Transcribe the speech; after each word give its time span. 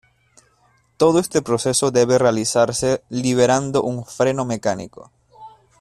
Todo 0.97 1.19
este 1.19 1.43
proceso 1.43 1.91
debe 1.91 2.17
realizarse 2.17 3.03
liberando 3.11 3.83
un 3.83 4.03
freno 4.03 4.45
mecánico. 4.45 5.11